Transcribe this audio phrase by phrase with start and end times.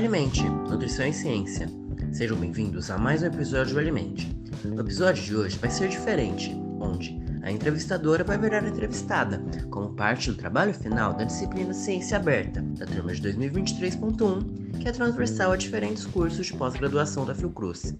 [0.00, 1.68] Alimente, Nutrição e Ciência.
[2.10, 4.34] Sejam bem-vindos a mais um episódio do Alimente.
[4.64, 10.30] O episódio de hoje vai ser diferente, onde a entrevistadora vai virar entrevistada, como parte
[10.30, 15.56] do trabalho final da disciplina Ciência Aberta, da turma de 2023.1, que é transversal a
[15.58, 17.94] diferentes cursos de pós-graduação da Fiocruz.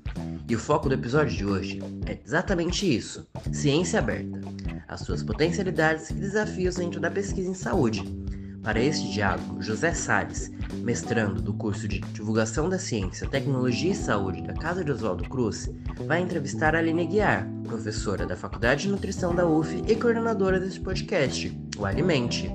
[0.48, 4.40] E o foco do episódio de hoje é exatamente isso: ciência aberta,
[4.88, 8.19] as suas potencialidades e desafios dentro da pesquisa em saúde.
[8.62, 10.50] Para este diálogo, José Salles,
[10.82, 15.66] mestrando do curso de Divulgação da Ciência, Tecnologia e Saúde da Casa de Oswaldo Cruz,
[16.06, 20.78] vai entrevistar a Aline Guiar, professora da Faculdade de Nutrição da UF e coordenadora deste
[20.78, 22.50] podcast, o Alimente.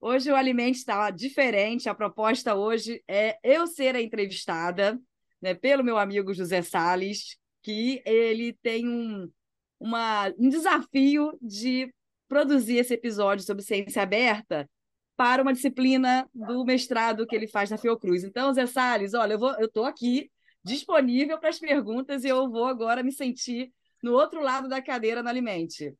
[0.00, 4.98] Hoje o Alimente está diferente, a proposta hoje é eu ser a entrevistada
[5.42, 9.30] né, pelo meu amigo José Salles, que ele tem um,
[9.78, 11.92] uma, um desafio de
[12.28, 14.68] produzir esse episódio sobre ciência aberta
[15.16, 18.22] para uma disciplina do mestrado que ele faz na Fiocruz.
[18.24, 20.30] Então, Zé Salles, olha, eu vou, eu estou aqui
[20.62, 25.22] disponível para as perguntas e eu vou agora me sentir no outro lado da cadeira
[25.22, 25.94] no Alimente.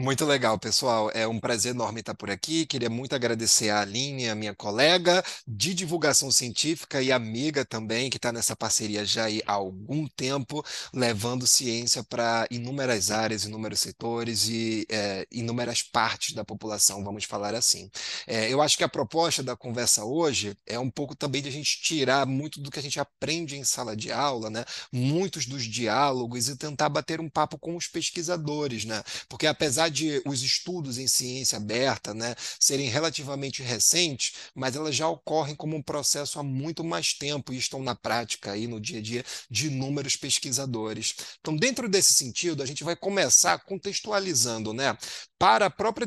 [0.00, 1.10] Muito legal, pessoal.
[1.12, 2.64] É um prazer enorme estar por aqui.
[2.64, 8.16] Queria muito agradecer a Aline, a minha colega de divulgação científica e amiga também, que
[8.16, 14.86] está nessa parceria já há algum tempo, levando ciência para inúmeras áreas, inúmeros setores e
[14.88, 17.90] é, inúmeras partes da população, vamos falar assim.
[18.26, 21.52] É, eu acho que a proposta da conversa hoje é um pouco também de a
[21.52, 24.64] gente tirar muito do que a gente aprende em sala de aula, né?
[24.90, 29.02] Muitos dos diálogos e tentar bater um papo com os pesquisadores, né?
[29.28, 35.08] Porque apesar de os estudos em ciência aberta né, serem relativamente recentes, mas elas já
[35.08, 38.98] ocorrem como um processo há muito mais tempo e estão na prática aí no dia
[38.98, 41.14] a dia de inúmeros pesquisadores.
[41.40, 44.96] Então, dentro desse sentido, a gente vai começar contextualizando, né,
[45.38, 46.06] para a própria,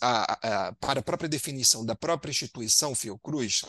[0.00, 3.64] a, a, para a própria definição da própria instituição Fiocruz,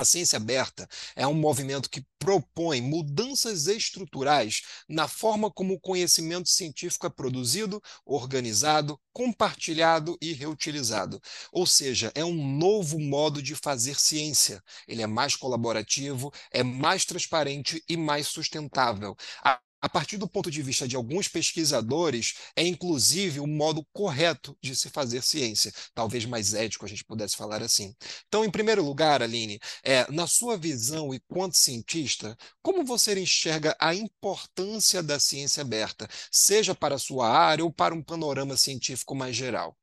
[0.00, 6.48] a ciência aberta é um movimento que propõe mudanças estruturais na forma como o conhecimento
[6.48, 11.20] científico é produzido, organizado, compartilhado e reutilizado.
[11.52, 14.62] Ou seja, é um novo modo de fazer ciência.
[14.88, 19.16] Ele é mais colaborativo, é mais transparente e mais sustentável.
[19.84, 24.74] A partir do ponto de vista de alguns pesquisadores, é inclusive o modo correto de
[24.74, 27.94] se fazer ciência, talvez mais ético a gente pudesse falar assim.
[28.26, 33.76] Então, em primeiro lugar, Aline, é, na sua visão e quanto cientista, como você enxerga
[33.78, 39.14] a importância da ciência aberta, seja para a sua área ou para um panorama científico
[39.14, 39.76] mais geral?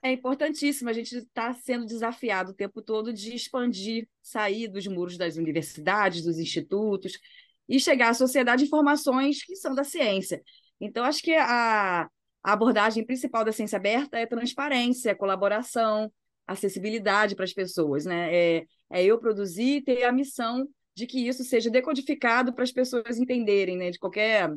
[0.00, 5.16] É importantíssimo, a gente está sendo desafiado o tempo todo de expandir, sair dos muros
[5.18, 7.18] das universidades, dos institutos,
[7.68, 10.42] e chegar à sociedade informações que são da ciência.
[10.80, 12.08] Então, acho que a,
[12.42, 16.10] a abordagem principal da ciência aberta é transparência, colaboração,
[16.46, 18.04] acessibilidade para as pessoas.
[18.04, 18.34] Né?
[18.34, 22.72] É, é eu produzir e ter a missão de que isso seja decodificado para as
[22.72, 23.90] pessoas entenderem, né?
[23.90, 24.50] de qualquer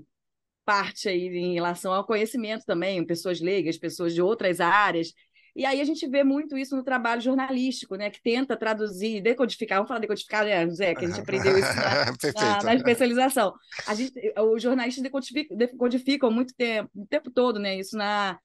[0.64, 5.14] parte aí em relação ao conhecimento também, pessoas leigas, pessoas de outras áreas,
[5.56, 8.10] e aí a gente vê muito isso no trabalho jornalístico, né?
[8.10, 9.80] Que tenta traduzir, decodificar.
[9.80, 10.96] Vamos falar decodificar, né, José?
[10.96, 12.06] Que a gente aprendeu isso na,
[12.58, 13.54] na, na especialização.
[13.86, 17.78] A gente, os jornalistas decodificam, decodificam muito tempo, o tempo todo, né?
[17.78, 18.40] Isso na,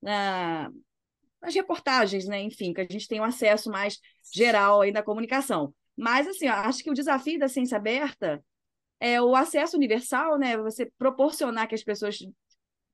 [0.00, 0.70] na,
[1.40, 2.40] nas reportagens, né?
[2.40, 3.98] Enfim, que a gente tem um acesso mais
[4.32, 5.74] geral aí da comunicação.
[5.96, 8.42] Mas, assim, acho que o desafio da ciência aberta
[9.00, 10.56] é o acesso universal, né?
[10.58, 12.18] Você proporcionar que as pessoas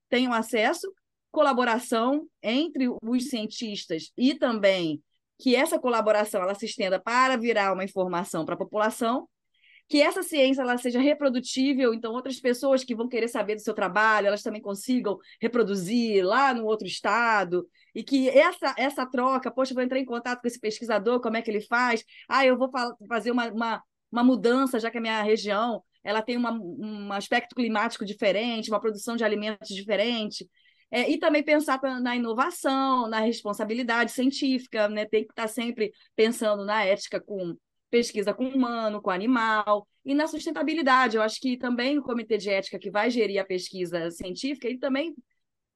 [0.09, 0.91] tenham acesso
[1.31, 5.01] colaboração entre os cientistas e também
[5.37, 9.27] que essa colaboração ela se estenda para virar uma informação para a população,
[9.87, 13.73] que essa ciência ela seja reprodutível, então outras pessoas que vão querer saber do seu
[13.73, 19.73] trabalho, elas também consigam reproduzir lá no outro estado, e que essa, essa troca, poxa,
[19.73, 22.03] vou entrar em contato com esse pesquisador, como é que ele faz?
[22.27, 22.69] Ah, eu vou
[23.07, 27.55] fazer uma, uma, uma mudança, já que a minha região ela tem uma, um aspecto
[27.55, 30.47] climático diferente, uma produção de alimentos diferente.
[30.91, 35.05] É, e também pensar na inovação, na responsabilidade científica, né?
[35.05, 37.55] tem que estar sempre pensando na ética com
[37.89, 41.17] pesquisa com humano, com animal, e na sustentabilidade.
[41.17, 44.79] Eu acho que também o comitê de ética que vai gerir a pesquisa científica, ele
[44.79, 45.15] também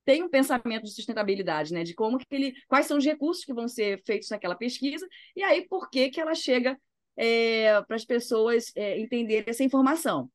[0.06, 1.84] tem um pensamento de sustentabilidade, né?
[1.84, 5.44] De como que ele, quais são os recursos que vão ser feitos naquela pesquisa, e
[5.44, 6.78] aí por que, que ela chega
[7.16, 10.30] é, para as pessoas é, entenderem essa informação.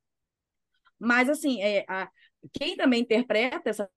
[0.98, 2.08] Mas, assim, é, a,
[2.52, 3.88] quem também interpreta essa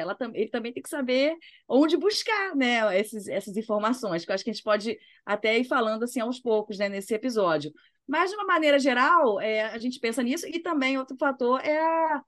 [0.00, 1.36] ela, ele também tem que saber
[1.68, 5.64] onde buscar né, esses, essas informações, que eu acho que a gente pode até ir
[5.64, 7.72] falando assim aos poucos né, nesse episódio.
[8.06, 11.78] Mas, de uma maneira geral, é, a gente pensa nisso, e também outro fator é,
[11.78, 12.22] a,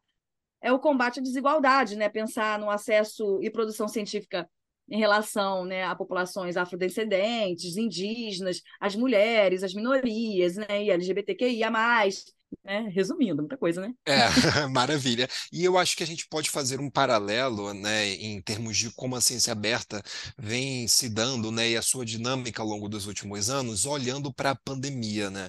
[0.63, 2.09] é o combate à desigualdade, né?
[2.09, 4.49] pensar no acesso e produção científica
[4.89, 11.71] em relação né, a populações afrodescendentes, indígenas, as mulheres, as minorias, né, e LGBTQIA+,
[12.63, 12.89] né?
[12.93, 13.95] Resumindo, muita coisa, né?
[14.07, 15.29] É, maravilha.
[15.53, 19.17] E eu acho que a gente pode fazer um paralelo, né, em termos de como
[19.17, 20.03] a ciência aberta
[20.39, 24.51] vem se dando, né, e a sua dinâmica ao longo dos últimos anos, olhando para
[24.51, 25.49] a pandemia, né?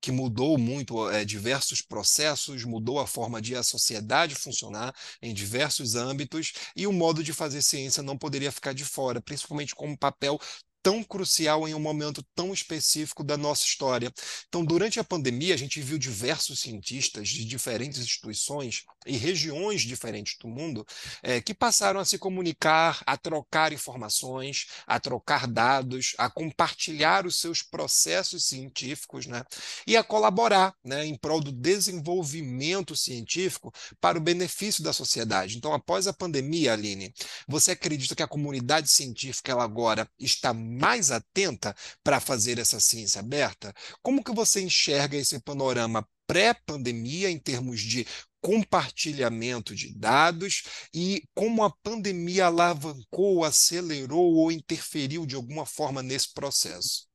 [0.00, 5.96] que mudou muito é, diversos processos, mudou a forma de a sociedade funcionar em diversos
[5.96, 10.38] âmbitos, e o modo de fazer ciência não poderia ficar de fora, principalmente como papel
[10.86, 14.12] tão crucial em um momento tão específico da nossa história.
[14.46, 20.36] Então, durante a pandemia, a gente viu diversos cientistas de diferentes instituições e regiões diferentes
[20.38, 20.86] do mundo
[21.22, 27.40] é, que passaram a se comunicar, a trocar informações, a trocar dados, a compartilhar os
[27.40, 29.42] seus processos científicos né,
[29.86, 35.56] e a colaborar né, em prol do desenvolvimento científico para o benefício da sociedade.
[35.56, 37.12] Então, após a pandemia, Aline,
[37.46, 43.20] você acredita que a comunidade científica ela agora está mais atenta para fazer essa ciência
[43.20, 43.74] aberta?
[44.02, 48.06] Como que você enxerga esse panorama pré-pandemia em termos de
[48.40, 56.32] compartilhamento de dados e como a pandemia alavancou, acelerou ou interferiu de alguma forma nesse
[56.32, 57.06] processo?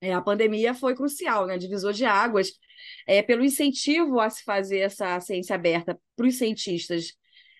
[0.00, 1.56] É, a pandemia foi crucial, né?
[1.56, 2.50] Divisor de águas,
[3.06, 7.12] é, pelo incentivo a se fazer essa ciência aberta para os cientistas.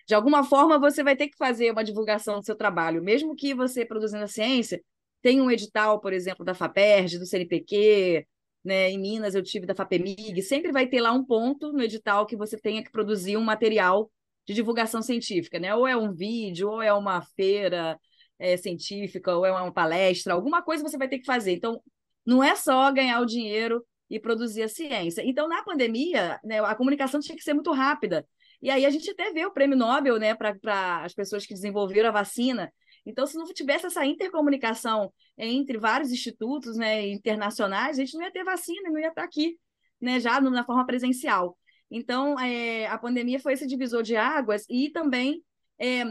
[0.05, 3.53] De alguma forma, você vai ter que fazer uma divulgação do seu trabalho, mesmo que
[3.53, 4.83] você produzindo a ciência,
[5.21, 8.27] tem um edital, por exemplo, da FAPERJ, do CNPq,
[8.63, 8.89] né?
[8.89, 12.35] Em Minas eu tive da FAPEMIG, sempre vai ter lá um ponto no edital que
[12.35, 14.11] você tenha que produzir um material
[14.45, 15.73] de divulgação científica, né?
[15.75, 17.99] Ou é um vídeo, ou é uma feira
[18.39, 21.53] é, científica, ou é uma palestra, alguma coisa você vai ter que fazer.
[21.53, 21.81] Então,
[22.25, 25.23] não é só ganhar o dinheiro e produzir a ciência.
[25.25, 28.25] Então, na pandemia, né, a comunicação tinha que ser muito rápida.
[28.61, 32.09] E aí a gente até vê o prêmio Nobel né, para as pessoas que desenvolveram
[32.09, 32.71] a vacina.
[33.05, 38.31] Então, se não tivesse essa intercomunicação entre vários institutos né, internacionais, a gente não ia
[38.31, 39.57] ter vacina, não ia estar aqui,
[39.99, 41.57] né, já na forma presencial.
[41.91, 45.43] Então, é, a pandemia foi esse divisor de águas e também
[45.79, 46.03] é,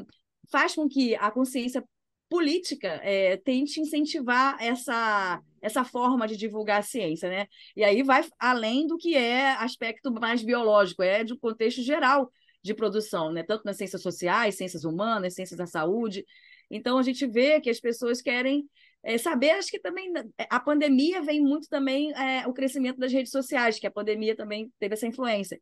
[0.50, 1.83] faz com que a consciência
[2.29, 7.47] política é, tente incentivar essa, essa forma de divulgar a ciência, né?
[7.77, 12.31] E aí vai além do que é aspecto mais biológico, é de um contexto geral
[12.62, 13.43] de produção, né?
[13.43, 16.25] Tanto nas ciências sociais, ciências humanas, ciências da saúde.
[16.73, 18.67] Então, a gente vê que as pessoas querem
[19.03, 23.13] é, saber, acho que também é, a pandemia vem muito também é, o crescimento das
[23.13, 25.61] redes sociais, que a pandemia também teve essa influência.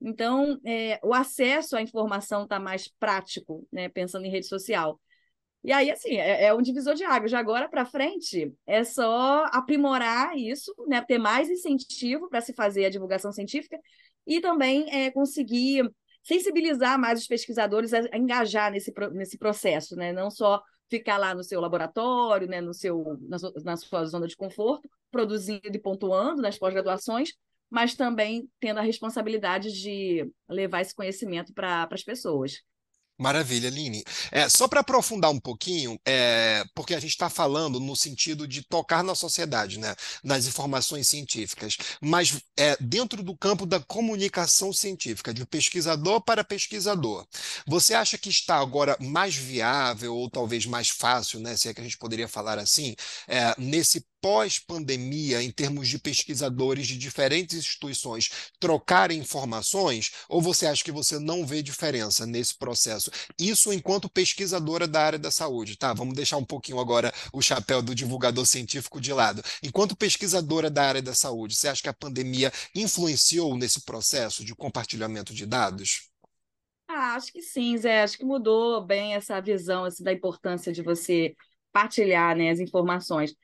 [0.00, 5.00] Então, é, o acesso à informação está mais prático, né, pensando em rede social.
[5.62, 7.32] E aí, assim, é, é um divisor de águas.
[7.34, 12.90] Agora para frente, é só aprimorar isso, né, ter mais incentivo para se fazer a
[12.90, 13.78] divulgação científica
[14.26, 15.88] e também conseguir
[16.28, 20.12] sensibilizar mais os pesquisadores a, engajar nesse, nesse processo, né?
[20.12, 22.60] não só ficar lá no seu laboratório, né?
[22.60, 27.30] no seu, na, sua, na sua zona de conforto, produzindo e pontuando nas pós-graduações,
[27.70, 32.62] mas também tendo a responsabilidade de levar esse conhecimento para as pessoas.
[33.18, 34.04] Maravilha, Aline.
[34.30, 38.62] É, só para aprofundar um pouquinho, é, porque a gente está falando no sentido de
[38.62, 45.34] tocar na sociedade, né, nas informações científicas, mas é, dentro do campo da comunicação científica,
[45.34, 47.26] de pesquisador para pesquisador,
[47.66, 51.80] você acha que está agora mais viável ou talvez mais fácil, né, se é que
[51.80, 52.94] a gente poderia falar assim,
[53.26, 60.84] é, nesse pós-pandemia, em termos de pesquisadores de diferentes instituições trocarem informações, ou você acha
[60.84, 63.10] que você não vê diferença nesse processo?
[63.38, 65.92] Isso enquanto pesquisadora da área da saúde, tá?
[65.92, 69.42] Vamos deixar um pouquinho agora o chapéu do divulgador científico de lado.
[69.62, 74.54] Enquanto pesquisadora da área da saúde, você acha que a pandemia influenciou nesse processo de
[74.54, 76.08] compartilhamento de dados?
[76.88, 78.02] Ah, acho que sim, Zé.
[78.02, 81.36] Acho que mudou bem essa visão assim, da importância de você
[81.70, 83.34] partilhar né, as informações.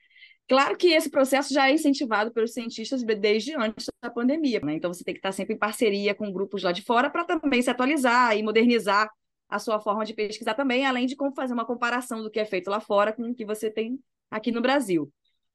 [0.47, 4.75] Claro que esse processo já é incentivado pelos cientistas desde antes da pandemia, né?
[4.75, 7.61] Então você tem que estar sempre em parceria com grupos lá de fora para também
[7.61, 9.09] se atualizar e modernizar
[9.49, 12.45] a sua forma de pesquisar também, além de como fazer uma comparação do que é
[12.45, 13.99] feito lá fora com o que você tem
[14.29, 15.11] aqui no Brasil.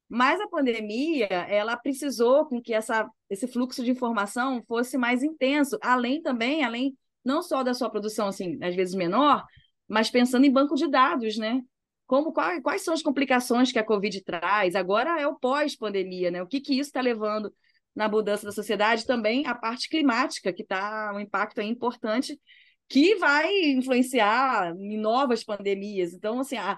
[0.09, 5.78] Mas a pandemia, ela precisou com que essa, esse fluxo de informação fosse mais intenso,
[5.80, 9.44] além também, além não só da sua produção assim, às vezes menor,
[9.87, 11.62] mas pensando em banco de dados, né?
[12.11, 14.75] Como quais, quais são as complicações que a Covid traz.
[14.75, 16.43] Agora é o pós-pandemia, né?
[16.43, 17.55] O que, que isso está levando
[17.95, 22.37] na mudança da sociedade, também a parte climática, que está um impacto importante,
[22.88, 26.12] que vai influenciar em novas pandemias.
[26.12, 26.73] Então, assim, a,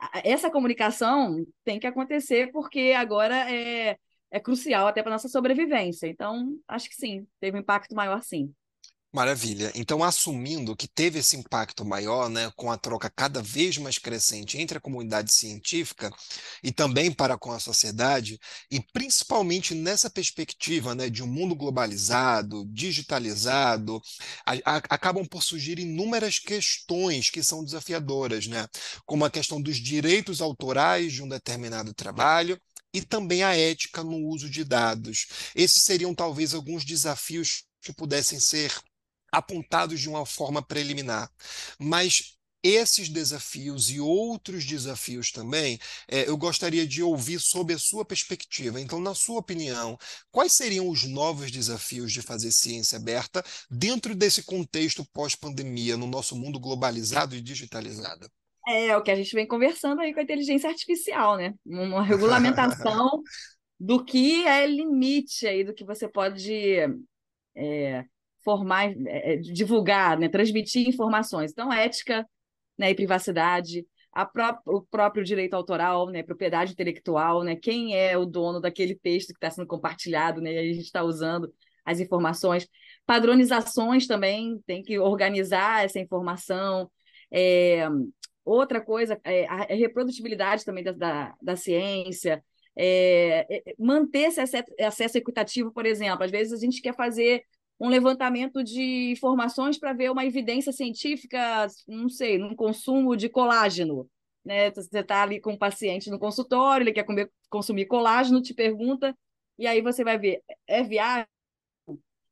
[0.00, 3.96] a, essa comunicação tem que acontecer porque agora é,
[4.32, 6.08] é crucial até para nossa sobrevivência.
[6.08, 8.52] Então, acho que sim, teve um impacto maior sim.
[9.14, 9.70] Maravilha.
[9.74, 14.56] Então, assumindo que teve esse impacto maior, né, com a troca cada vez mais crescente
[14.56, 16.10] entre a comunidade científica
[16.62, 18.38] e também para com a sociedade,
[18.70, 24.00] e principalmente nessa perspectiva, né, de um mundo globalizado, digitalizado,
[24.46, 28.66] a, a, acabam por surgir inúmeras questões que são desafiadoras, né,
[29.04, 32.58] como a questão dos direitos autorais de um determinado trabalho
[32.94, 35.26] e também a ética no uso de dados.
[35.54, 38.72] Esses seriam talvez alguns desafios que pudessem ser
[39.32, 41.30] apontados de uma forma preliminar.
[41.78, 48.04] Mas esses desafios e outros desafios também, é, eu gostaria de ouvir sob a sua
[48.04, 48.80] perspectiva.
[48.80, 49.98] Então, na sua opinião,
[50.30, 56.36] quais seriam os novos desafios de fazer ciência aberta dentro desse contexto pós-pandemia, no nosso
[56.36, 58.30] mundo globalizado e digitalizado?
[58.68, 61.52] É o que a gente vem conversando aí com a inteligência artificial, né?
[61.66, 63.20] Uma regulamentação
[63.78, 66.76] do que é limite aí do que você pode
[67.56, 68.04] é,
[68.44, 71.52] formar, é, é, divulgar, né, transmitir informações.
[71.52, 72.26] Então, ética
[72.76, 73.86] né, e privacidade,
[74.32, 79.28] pró o próprio direito autoral, né, propriedade intelectual, né, quem é o dono daquele texto
[79.28, 81.52] que está sendo compartilhado, né, e a gente está usando
[81.84, 82.68] as informações.
[83.06, 86.90] Padronizações também, tem que organizar essa informação.
[87.30, 87.88] É,
[88.44, 92.44] outra coisa, é a reprodutibilidade também da, da, da ciência,
[92.76, 96.24] é, é, manter esse acesso, acesso equitativo, por exemplo.
[96.24, 97.42] Às vezes a gente quer fazer
[97.82, 104.08] um levantamento de informações para ver uma evidência científica, não sei, num consumo de colágeno.
[104.44, 104.70] Né?
[104.70, 109.18] Você está ali com um paciente no consultório, ele quer comer, consumir colágeno, te pergunta,
[109.58, 111.26] e aí você vai ver, é viável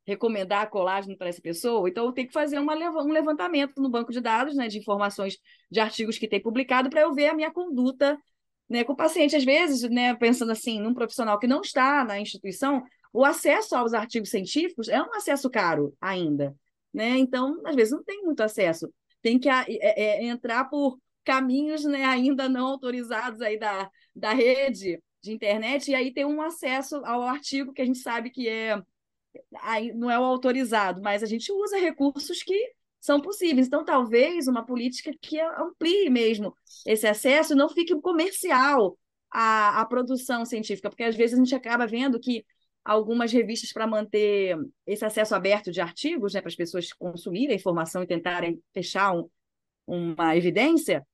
[0.07, 1.88] recomendar colágeno para essa pessoa?
[1.88, 5.37] Então, tem que fazer uma, um levantamento no banco de dados, né, de informações
[5.69, 8.16] de artigos que tem publicado, para eu ver a minha conduta
[8.69, 9.35] né, com o paciente.
[9.35, 13.93] Às vezes, né, pensando assim, num profissional que não está na instituição, o acesso aos
[13.93, 16.55] artigos científicos é um acesso caro ainda,
[16.93, 17.19] né?
[17.19, 18.93] Então, às vezes não tem muito acesso.
[19.23, 25.02] Tem que é, é, entrar por caminhos né, ainda não autorizados aí da, da rede
[25.23, 28.81] de internet, e aí tem um acesso ao artigo que a gente sabe que é
[29.95, 33.67] não é o autorizado, mas a gente usa recursos que são possíveis.
[33.67, 36.55] Então, talvez uma política que amplie mesmo
[36.87, 38.99] esse acesso e não fique comercial
[39.31, 42.45] a, a produção científica, porque às vezes a gente acaba vendo que
[42.84, 44.56] algumas revistas para manter
[44.87, 49.12] esse acesso aberto de artigos, né, para as pessoas consumirem a informação e tentarem fechar
[49.12, 49.28] um,
[49.87, 51.06] uma evidência,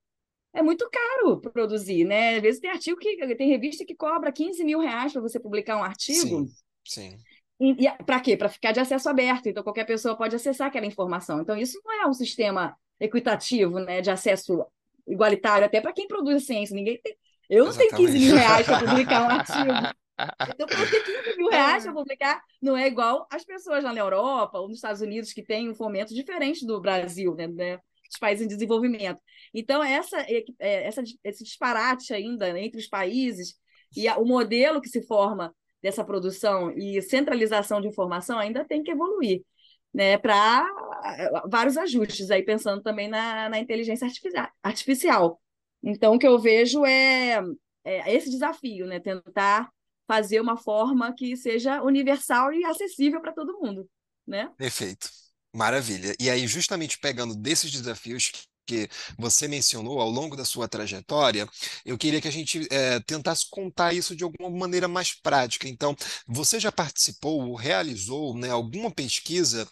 [0.53, 2.37] é muito caro produzir, né?
[2.37, 5.77] Às vezes tem artigo que tem revista que cobra 15 mil reais para você publicar
[5.77, 6.47] um artigo.
[6.47, 6.49] Sim,
[6.83, 7.19] sim.
[7.61, 8.37] E, e para quê?
[8.37, 9.49] Para ficar de acesso aberto.
[9.49, 11.41] Então, qualquer pessoa pode acessar aquela informação.
[11.41, 14.65] Então, isso não é um sistema equitativo, né, de acesso
[15.07, 16.75] igualitário, até para quem produz ciência.
[16.75, 17.15] Ninguém tem...
[17.49, 17.97] Eu não Exatamente.
[17.97, 19.97] tenho 15 mil reais para publicar um artigo.
[20.19, 24.01] Então, para ter 15 mil reais para publicar, não é igual as pessoas lá na
[24.01, 27.47] Europa ou nos Estados Unidos que têm um fomento diferente do Brasil, né?
[27.47, 27.79] né
[28.11, 29.21] os países em desenvolvimento.
[29.53, 30.45] Então, essa, é,
[30.87, 33.55] essa, esse disparate ainda entre os países
[33.97, 38.91] e o modelo que se forma dessa produção e centralização de informação ainda tem que
[38.91, 39.43] evoluir,
[39.93, 40.19] né?
[40.19, 40.67] Para
[41.49, 44.09] vários ajustes aí, pensando também na, na inteligência
[44.63, 45.41] artificial.
[45.83, 47.41] Então, o que eu vejo é,
[47.85, 48.99] é esse desafio, né?
[48.99, 49.71] Tentar
[50.07, 53.89] fazer uma forma que seja universal e acessível para todo mundo,
[54.27, 54.51] né?
[54.57, 55.09] Perfeito.
[55.55, 56.15] Maravilha.
[56.21, 58.33] E aí, justamente pegando desses desafios
[58.67, 61.49] que você mencionou ao longo da sua trajetória,
[61.85, 65.69] eu queria que a gente é, tentasse contar isso de alguma maneira mais prática.
[65.69, 65.97] Então,
[66.27, 69.69] você já participou ou realizou né, alguma pesquisa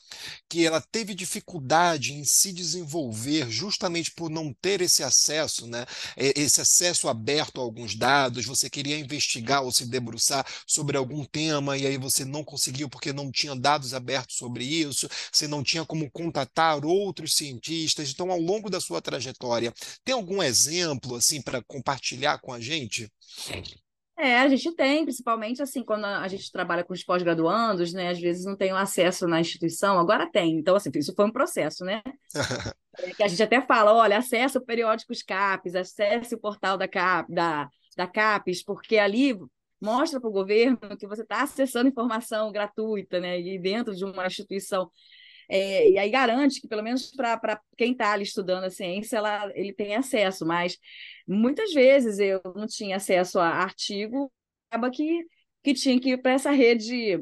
[0.48, 5.84] que ela teve dificuldade em se desenvolver justamente por não ter esse acesso, né,
[6.16, 11.76] esse acesso aberto a alguns dados, você queria investigar ou se debruçar sobre algum tema
[11.76, 15.84] e aí você não conseguiu porque não tinha dados abertos sobre isso, você não tinha
[15.84, 18.10] como contatar outros cientistas.
[18.10, 19.72] Então, ao longo da sua trajetória.
[20.04, 23.10] Tem algum exemplo assim para compartilhar com a gente?
[24.16, 28.10] É, a gente tem, principalmente assim, quando a gente trabalha com os pós-graduandos, né?
[28.10, 30.56] Às vezes não tem acesso na instituição, agora tem.
[30.56, 32.00] Então, assim, isso foi um processo, né?
[32.98, 36.86] é, que a gente até fala, olha, acesse o periódicos CAPES, acesse o portal da,
[36.86, 39.36] CAP, da, da CAPES, porque ali
[39.82, 43.40] mostra para o governo que você está acessando informação gratuita, né?
[43.40, 44.88] E dentro de uma instituição
[45.48, 49.50] é, e aí garante que, pelo menos para quem está ali estudando a ciência, ela,
[49.54, 50.78] ele tem acesso, mas
[51.26, 54.32] muitas vezes eu não tinha acesso a artigo,
[54.70, 55.24] acaba que,
[55.62, 57.20] que tinha que ir para essa rede,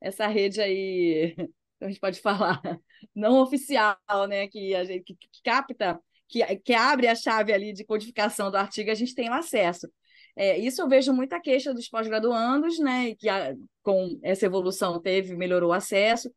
[0.00, 1.34] essa rede aí,
[1.80, 2.60] a gente pode falar,
[3.14, 7.72] não oficial, né, que, a gente, que, que capta, que, que abre a chave ali
[7.72, 9.88] de codificação do artigo, a gente tem o acesso.
[10.36, 15.36] É, isso eu vejo muita queixa dos pós-graduandos, né, que a, com essa evolução teve,
[15.36, 16.32] melhorou o acesso,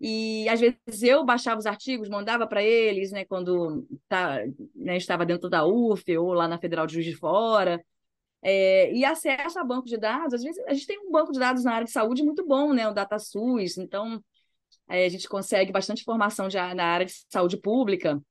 [0.00, 4.38] E às vezes eu baixava os artigos, mandava para eles, né, quando tá,
[4.74, 7.84] né, estava dentro da UF ou lá na Federal de Juiz de Fora.
[8.40, 11.40] É, e acesso a banco de dados, às vezes a gente tem um banco de
[11.40, 14.22] dados na área de saúde muito bom, né, o DataSUS, então
[14.88, 18.22] é, a gente consegue bastante informação já na área de saúde pública.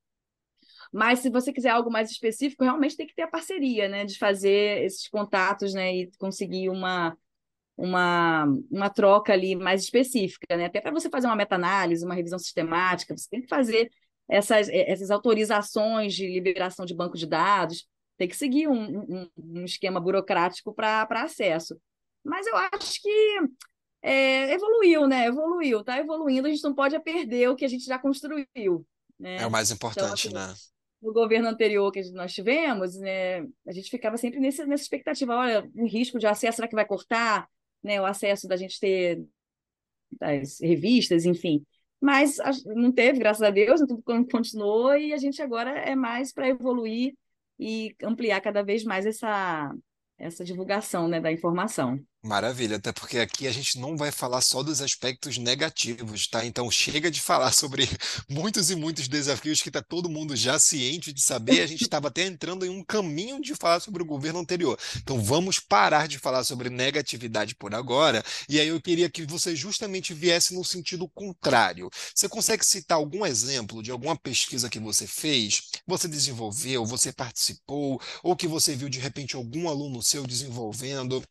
[0.90, 4.18] Mas se você quiser algo mais específico, realmente tem que ter a parceria, né, de
[4.18, 7.14] fazer esses contatos, né, e conseguir uma
[7.78, 10.64] uma, uma troca ali mais específica, né?
[10.64, 13.88] Até para você fazer uma meta-análise, uma revisão sistemática, você tem que fazer
[14.28, 17.86] essas, essas autorizações de liberação de banco de dados,
[18.18, 21.80] tem que seguir um, um, um esquema burocrático para acesso.
[22.24, 23.38] Mas eu acho que
[24.02, 25.26] é, evoluiu, né?
[25.26, 28.84] Evoluiu, tá evoluindo, a gente não pode perder o que a gente já construiu.
[29.16, 29.36] Né?
[29.36, 30.68] É o mais importante, então, assim, né?
[31.00, 35.70] No governo anterior que nós tivemos, né, a gente ficava sempre nesse, nessa expectativa: olha,
[35.76, 37.48] o risco de acesso, será que vai cortar?
[37.82, 39.24] Né, o acesso da gente ter
[40.20, 41.64] as revistas, enfim.
[42.00, 46.48] Mas não teve, graças a Deus, tudo continuou e a gente agora é mais para
[46.48, 47.14] evoluir
[47.58, 49.74] e ampliar cada vez mais essa,
[50.16, 52.00] essa divulgação né, da informação.
[52.20, 56.44] Maravilha, até porque aqui a gente não vai falar só dos aspectos negativos, tá?
[56.44, 57.88] Então chega de falar sobre
[58.28, 61.60] muitos e muitos desafios que está todo mundo já ciente de saber.
[61.62, 64.76] A gente estava até entrando em um caminho de falar sobre o governo anterior.
[64.96, 68.22] Então vamos parar de falar sobre negatividade por agora.
[68.48, 71.88] E aí eu queria que você justamente viesse no sentido contrário.
[72.12, 78.00] Você consegue citar algum exemplo de alguma pesquisa que você fez, você desenvolveu, você participou,
[78.24, 81.22] ou que você viu de repente algum aluno seu desenvolvendo?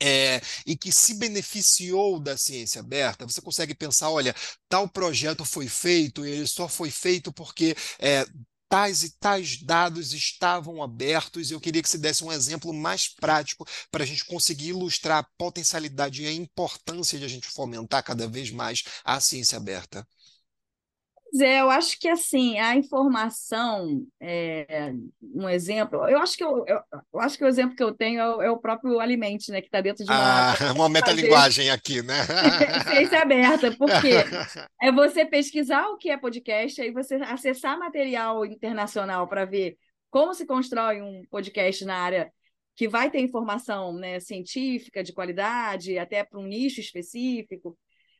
[0.00, 4.34] É, e que se beneficiou da ciência aberta, você consegue pensar, olha,
[4.68, 8.26] tal projeto foi feito e ele só foi feito porque é,
[8.68, 11.50] tais e tais dados estavam abertos.
[11.50, 15.28] Eu queria que você desse um exemplo mais prático para a gente conseguir ilustrar a
[15.38, 20.06] potencialidade e a importância de a gente fomentar cada vez mais a ciência aberta.
[21.40, 26.80] É, eu acho que assim, a informação, é, um exemplo, eu acho que eu, eu,
[27.12, 29.60] eu, acho que o exemplo que eu tenho é o, é o próprio Alimente, né?
[29.60, 30.52] Que está dentro de uma.
[30.52, 32.14] Ah, uma metalinguagem aqui, né?
[32.88, 34.10] Ciência aberta, porque
[34.80, 39.76] é você pesquisar o que é podcast, aí você acessar material internacional para ver
[40.10, 42.32] como se constrói um podcast na área
[42.76, 47.76] que vai ter informação né, científica, de qualidade, até para um nicho específico.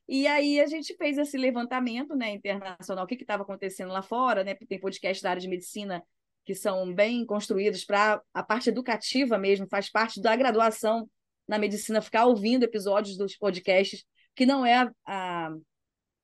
[0.08, 4.44] E aí a gente fez esse levantamento né, internacional, o que estava acontecendo lá fora,
[4.44, 4.54] né?
[4.54, 6.02] Tem podcasts da área de medicina
[6.44, 11.08] que são bem construídos para a parte educativa mesmo, faz parte da graduação
[11.48, 15.54] na medicina, ficar ouvindo episódios dos podcasts, que não é a,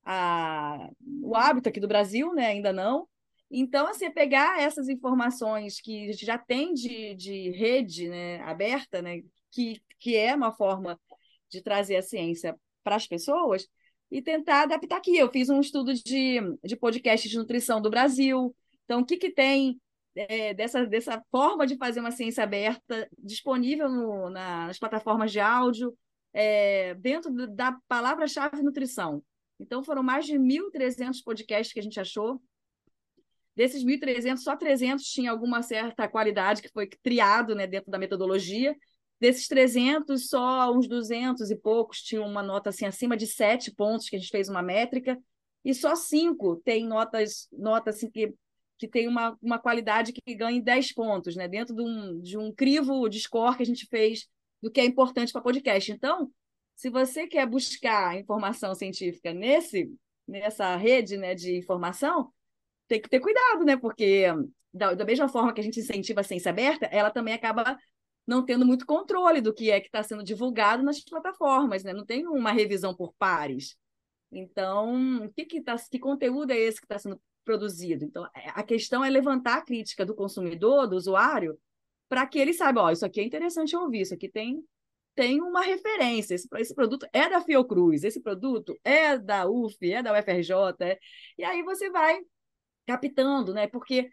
[0.05, 0.88] a,
[1.23, 2.49] o hábito aqui do Brasil, né?
[2.49, 3.09] Ainda não.
[3.51, 8.40] Então, assim, é pegar essas informações que a gente já tem de, de rede né,
[8.43, 11.01] aberta, né, que, que é uma forma
[11.49, 13.66] de trazer a ciência para as pessoas
[14.11, 15.16] e tentar adaptar aqui.
[15.16, 18.55] Eu fiz um estudo de, de podcast de nutrição do Brasil.
[18.85, 19.81] Então, o que, que tem
[20.14, 25.40] é, dessa, dessa forma de fazer uma ciência aberta disponível no, na, nas plataformas de
[25.40, 25.97] áudio,
[26.33, 29.23] é, dentro da palavra-chave nutrição.
[29.59, 32.40] Então, foram mais de 1.300 podcasts que a gente achou.
[33.55, 38.75] Desses 1.300, só 300 tinha alguma certa qualidade que foi triado né, dentro da metodologia.
[39.21, 44.09] Desses 300, só uns 200 e poucos tinham uma nota assim acima de 7 pontos,
[44.09, 45.19] que a gente fez uma métrica,
[45.65, 48.33] e só 5 tem notas, notas assim, que,
[48.79, 51.47] que tem uma, uma qualidade que ganha 10 pontos, né?
[51.47, 54.27] dentro de um, de um crivo de score que a gente fez
[54.63, 55.93] do que é importante para podcast.
[55.93, 56.31] Então,
[56.75, 59.93] se você quer buscar informação científica nesse,
[60.27, 62.33] nessa rede né, de informação,
[62.89, 63.77] tem que ter cuidado, né?
[63.77, 64.25] Porque
[64.73, 67.79] da, da mesma forma que a gente incentiva a ciência aberta, ela também acaba
[68.31, 71.93] não tendo muito controle do que é que está sendo divulgado nas plataformas, né?
[71.93, 73.77] Não tem uma revisão por pares.
[74.31, 78.05] Então, que, que, tá, que conteúdo é esse que está sendo produzido?
[78.05, 81.59] Então, é, a questão é levantar a crítica do consumidor, do usuário,
[82.09, 84.64] para que ele saiba, ó, isso aqui é interessante ouvir, isso aqui tem,
[85.16, 90.03] tem uma referência, esse, esse produto é da Fiocruz, esse produto é da UF, é
[90.05, 90.99] da UFRJ, é...
[91.37, 92.21] e aí você vai
[92.87, 93.66] captando, né?
[93.66, 94.09] Porque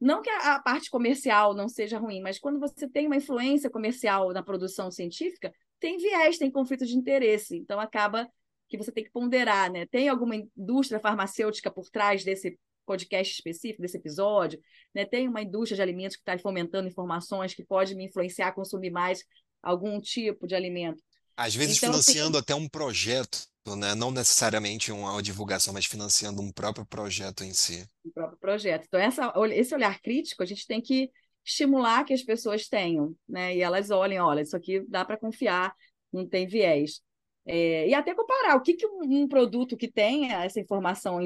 [0.00, 4.32] não que a, parte comercial não seja ruim, mas quando você tem uma influência comercial
[4.32, 7.56] na produção científica, tem viés, tem conflito de interesse.
[7.56, 8.28] Então acaba
[8.68, 9.86] que você tem que ponderar, né?
[9.86, 14.60] Tem alguma indústria farmacêutica por trás desse podcast específico, desse episódio,
[14.94, 15.04] né?
[15.04, 18.90] Tem uma indústria de alimentos que está fomentando informações que pode me influenciar a consumir
[18.90, 19.24] mais
[19.62, 21.02] algum tipo de alimento.
[21.36, 23.38] Às vezes então, financiando até um projeto,
[23.76, 23.94] né?
[23.94, 27.86] Não necessariamente uma divulgação, mas financiando um próprio projeto em si.
[28.04, 28.84] Um próprio projeto.
[28.86, 31.10] Então, essa, esse olhar crítico a gente tem que
[31.44, 33.54] estimular que as pessoas tenham, né?
[33.54, 35.74] E elas olhem, olha, isso aqui dá para confiar,
[36.12, 37.00] não tem viés.
[37.44, 41.20] É, e até comparar o que, que um, um produto que tem essa informação,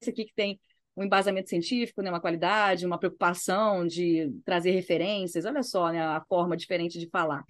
[0.00, 0.58] esse aqui que tem
[0.96, 6.24] um embasamento científico, né, uma qualidade, uma preocupação de trazer referências, olha só né, a
[6.28, 7.44] forma diferente de falar.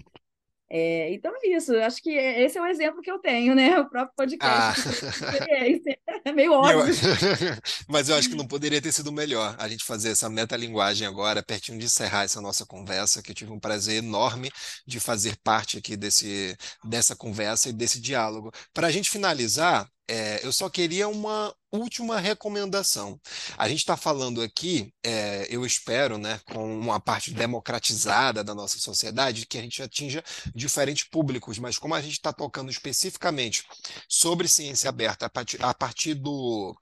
[0.77, 3.79] É, então é isso, eu acho que esse é o exemplo que eu tenho, né?
[3.79, 4.89] O próprio podcast.
[4.89, 5.95] Ah.
[6.27, 6.95] É meio óbvio.
[7.87, 11.43] Mas eu acho que não poderia ter sido melhor a gente fazer essa metalinguagem agora,
[11.43, 14.51] pertinho de encerrar essa nossa conversa, que eu tive um prazer enorme
[14.87, 18.51] de fazer parte aqui desse, dessa conversa e desse diálogo.
[18.73, 23.21] Para a gente finalizar, é, eu só queria uma última recomendação.
[23.57, 28.79] A gente está falando aqui, é, eu espero, né, com uma parte democratizada da nossa
[28.79, 30.23] sociedade, que a gente atinja
[30.55, 33.65] diferentes públicos, mas como a gente está tocando especificamente
[34.09, 36.77] sobre ciência aberta a partir, a partir do,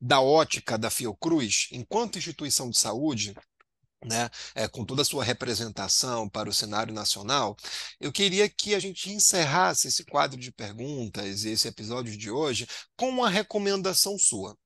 [0.00, 3.34] da ótica da Fiocruz, enquanto instituição de saúde,
[4.04, 7.56] né, é, com toda a sua representação para o cenário nacional,
[8.00, 12.66] eu queria que a gente encerrasse esse quadro de perguntas e esse episódio de hoje
[12.96, 14.56] com uma recomendação sua.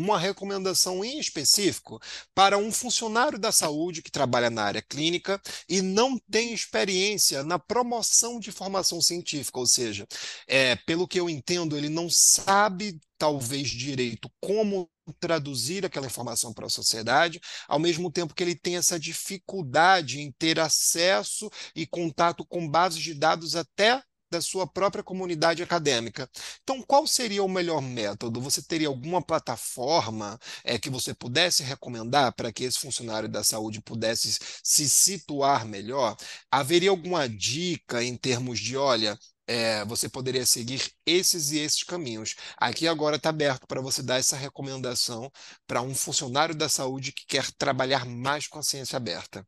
[0.00, 2.00] Uma recomendação em específico
[2.32, 7.58] para um funcionário da saúde que trabalha na área clínica e não tem experiência na
[7.58, 10.06] promoção de formação científica, ou seja,
[10.46, 16.66] é, pelo que eu entendo, ele não sabe talvez direito como traduzir aquela informação para
[16.66, 22.46] a sociedade, ao mesmo tempo que ele tem essa dificuldade em ter acesso e contato
[22.46, 26.28] com bases de dados até da sua própria comunidade acadêmica.
[26.62, 28.40] Então, qual seria o melhor método?
[28.40, 33.80] Você teria alguma plataforma é, que você pudesse recomendar para que esse funcionário da saúde
[33.80, 36.16] pudesse se situar melhor?
[36.50, 42.34] Haveria alguma dica em termos de, olha, é, você poderia seguir esses e esses caminhos.
[42.56, 45.30] Aqui agora está aberto para você dar essa recomendação
[45.66, 49.46] para um funcionário da saúde que quer trabalhar mais com a ciência aberta.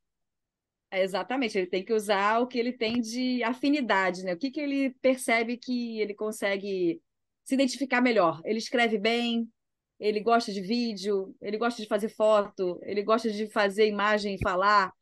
[0.93, 4.35] Exatamente, ele tem que usar o que ele tem de afinidade, né?
[4.35, 7.01] O que, que ele percebe que ele consegue
[7.45, 8.41] se identificar melhor.
[8.45, 9.49] Ele escreve bem,
[9.99, 14.43] ele gosta de vídeo, ele gosta de fazer foto, ele gosta de fazer imagem e
[14.43, 14.93] falar.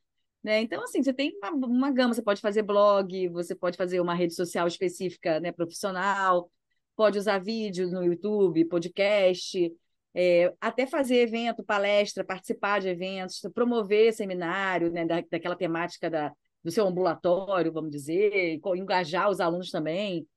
[0.43, 0.61] Né?
[0.61, 4.13] Então, assim, você tem uma, uma gama, você pode fazer blog, você pode fazer uma
[4.13, 6.51] rede social específica, né, profissional,
[6.95, 9.73] pode usar vídeo no YouTube, podcast,
[10.13, 16.33] é, até fazer evento, palestra, participar de eventos, promover seminário, né, da, daquela temática da,
[16.63, 20.27] do seu ambulatório, vamos dizer, engajar os alunos também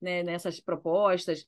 [0.00, 1.46] né, nessas propostas.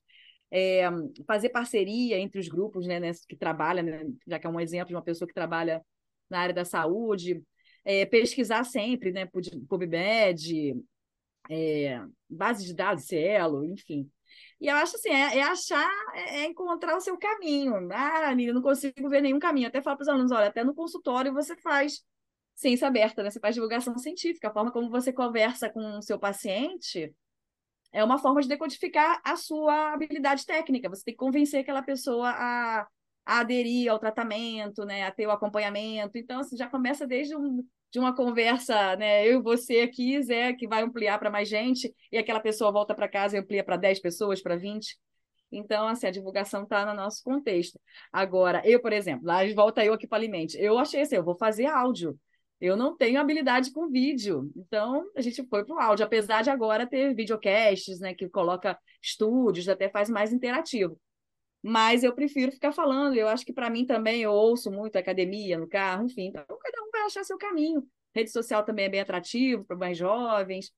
[0.51, 0.83] É,
[1.27, 4.95] fazer parceria entre os grupos né, que trabalham, né, já que é um exemplo de
[4.95, 5.85] uma pessoa que trabalha
[6.31, 7.43] na área da saúde,
[7.85, 9.29] é, pesquisar sempre, né,
[9.69, 10.75] PubMed,
[11.51, 14.11] é, base de dados, Cielo, enfim.
[14.61, 17.89] E eu acho assim, é, é achar, é, é, encontrar o seu caminho.
[17.93, 19.69] Ah, Nina, não consigo ver nenhum caminho.
[19.69, 22.03] Até falo para os alunos, olha, até no consultório você faz
[22.55, 23.31] ciência aberta, né?
[23.31, 24.49] Você faz divulgação científica.
[24.49, 27.15] A forma como você conversa com o seu paciente
[27.93, 30.89] é uma forma de decodificar a sua habilidade técnica.
[30.89, 32.87] Você tem que convencer aquela pessoa a
[33.27, 36.19] a aderir ao tratamento, né, a ter o acompanhamento.
[36.19, 40.53] Então, assim, já começa desde um, de uma conversa, né, eu e você aqui, Zé,
[40.53, 43.77] que vai ampliar para mais gente, e aquela pessoa volta para casa e amplia para
[43.77, 44.99] 10 pessoas, para 20.
[45.53, 47.81] Então, assim, a divulgação está no nosso contexto.
[48.13, 50.57] Agora, eu, por exemplo, lá volta eu aqui para Alimente.
[50.59, 52.19] Eu achei assim, eu vou fazer áudio.
[52.61, 54.51] Eu não tenho habilidade com vídeo.
[54.57, 58.77] Então, a gente foi para o áudio, apesar de agora ter videocasts, né, que coloca
[59.01, 60.99] estúdios, até faz mais interativo
[61.67, 63.17] mas eu prefiro ficar falando.
[63.17, 66.27] Eu acho que para mim também eu ouço muito academia no carro, enfim.
[66.27, 67.87] Então, cada vai achar seu caminho.
[68.15, 70.73] Rede social também é bem atrativo para mais jovens.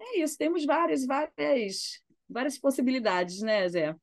[0.00, 3.94] É isso, temos várias, várias, várias possibilidades, né, Zé?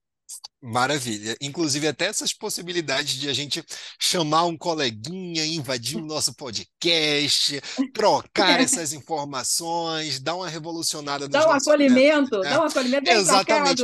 [0.62, 1.38] Maravilha.
[1.40, 3.64] Inclusive, até essas possibilidades de a gente
[4.00, 7.62] chamar um coleguinha, invadir o nosso podcast,
[7.94, 12.50] trocar essas informações, dar uma revolucionada Dá um acolhimento, né?
[12.50, 13.84] dá um acolhimento Exatamente.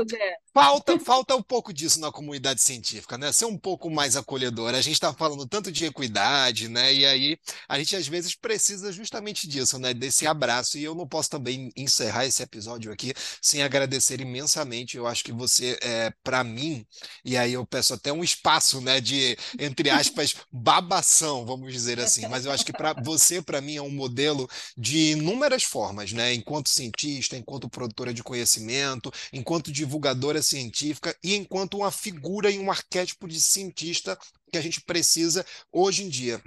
[0.53, 3.31] Falta, falta um pouco disso na comunidade científica, né?
[3.31, 4.77] Ser um pouco mais acolhedora.
[4.77, 6.93] A gente está falando tanto de equidade, né?
[6.93, 9.95] E aí a gente às vezes precisa justamente disso, né?
[9.95, 10.77] Desse abraço.
[10.77, 14.95] E eu não posso também encerrar esse episódio aqui sem agradecer imensamente.
[14.95, 16.85] Eu acho que você, é, para mim,
[17.25, 19.01] e aí eu peço até um espaço, né?
[19.01, 22.27] De, entre aspas, babação, vamos dizer assim.
[22.27, 26.31] Mas eu acho que para você, para mim, é um modelo de inúmeras formas, né?
[26.31, 32.69] Enquanto cientista, enquanto produtora de conhecimento, enquanto divulgadora científica e enquanto uma figura e um
[32.69, 34.17] arquétipo de cientista
[34.51, 36.41] que a gente precisa hoje em dia.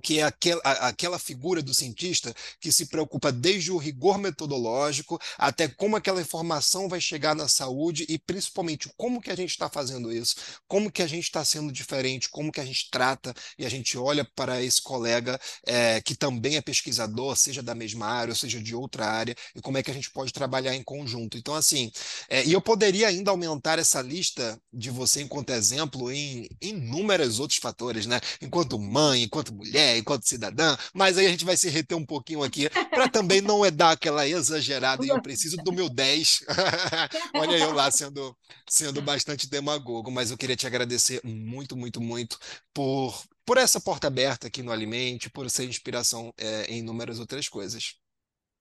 [0.00, 5.68] Que é aquela, aquela figura do cientista que se preocupa desde o rigor metodológico até
[5.68, 10.12] como aquela informação vai chegar na saúde e principalmente como que a gente está fazendo
[10.12, 10.36] isso,
[10.66, 13.96] como que a gente está sendo diferente, como que a gente trata e a gente
[13.98, 18.60] olha para esse colega é, que também é pesquisador, seja da mesma área ou seja
[18.60, 21.36] de outra área, e como é que a gente pode trabalhar em conjunto.
[21.36, 21.90] Então, assim,
[22.28, 27.58] é, e eu poderia ainda aumentar essa lista de você enquanto exemplo em inúmeros outros
[27.58, 28.20] fatores, né?
[28.40, 32.42] Enquanto mãe, enquanto mulher, enquanto cidadã, mas aí a gente vai se reter um pouquinho
[32.42, 36.44] aqui para também não é dar aquela exagerada e eu preciso do meu 10.
[37.34, 38.36] Olha eu lá sendo,
[38.68, 42.38] sendo bastante demagogo, mas eu queria te agradecer muito, muito, muito
[42.72, 47.48] por, por essa porta aberta aqui no Alimente, por ser inspiração é, em inúmeras outras
[47.48, 47.94] coisas.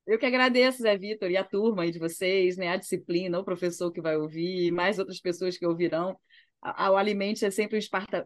[0.09, 2.69] Eu que agradeço, Zé Vitor, e a turma aí de vocês, né?
[2.69, 6.17] A disciplina, o professor que vai ouvir, mais outras pessoas que ouvirão.
[6.63, 7.79] O Alimente é sempre um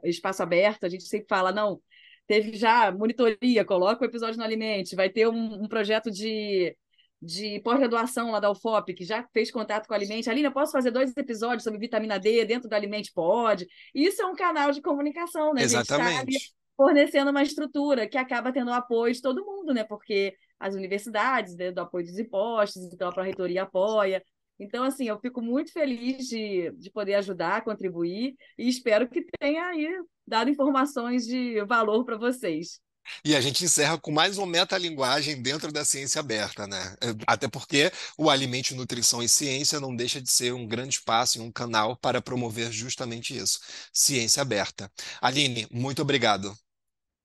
[0.05, 1.81] espaço aberto, a gente sempre fala, não,
[2.27, 6.75] teve já monitoria, coloca o episódio no Alimente, vai ter um, um projeto de,
[7.21, 10.29] de pós-graduação lá da UFOP, que já fez contato com o Alimente.
[10.29, 13.11] Aline, eu posso fazer dois episódios sobre vitamina D dentro do Alimente?
[13.13, 13.67] Pode.
[13.93, 15.63] Isso é um canal de comunicação, né?
[15.63, 16.15] Exatamente.
[16.15, 19.83] A gente tá fornecendo uma estrutura que acaba tendo o apoio de todo mundo, né?
[19.83, 24.23] Porque as universidades, né, do apoio dos impostos, então a Pró-Reitoria apoia.
[24.59, 29.65] Então, assim, eu fico muito feliz de, de poder ajudar, contribuir, e espero que tenha
[29.67, 29.87] aí
[30.25, 32.79] dado informações de valor para vocês.
[33.23, 36.95] E a gente encerra com mais uma metalinguagem dentro da ciência aberta, né?
[37.27, 41.41] Até porque o Alimente Nutrição e Ciência não deixa de ser um grande espaço e
[41.41, 43.59] um canal para promover justamente isso,
[43.91, 44.91] ciência aberta.
[45.21, 46.55] Aline, muito obrigado.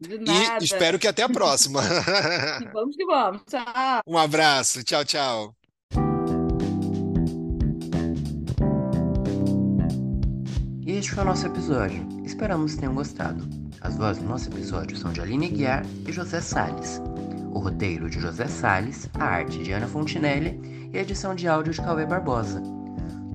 [0.00, 0.62] De nada.
[0.62, 1.80] E espero que até a próxima.
[2.72, 3.42] vamos que vamos.
[3.48, 4.00] Tchau.
[4.06, 4.84] Um abraço.
[4.84, 5.57] Tchau, tchau.
[10.88, 12.02] E este foi o nosso episódio.
[12.24, 13.46] Esperamos que tenham gostado.
[13.82, 16.98] As vozes do nosso episódio são de Aline Guiar e José Sales.
[17.52, 21.74] O roteiro de José Sales, a arte de Ana Fontinelli e a edição de áudio
[21.74, 22.62] de Cauê Barbosa.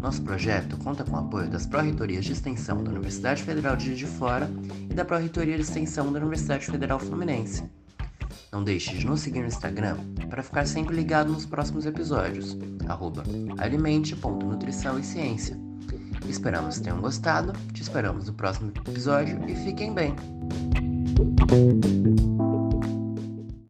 [0.01, 3.99] Nosso projeto conta com o apoio das Pró-Reitorias de Extensão da Universidade Federal de Juiz
[3.99, 4.49] de Fora
[4.89, 7.63] e da Pró-Reitoria de Extensão da Universidade Federal Fluminense.
[8.51, 12.57] Não deixe de nos seguir no Instagram para ficar sempre ligado nos próximos episódios,
[13.59, 15.72] alimente.nutrição e ciência.
[16.29, 20.15] Esperamos que tenham gostado, te esperamos no próximo episódio e fiquem bem!